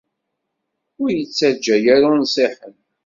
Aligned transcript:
Ur 1.01 1.09
ittaǧǧa 1.21 1.75
ara 1.95 2.07
unṣiḥen. 2.13 2.75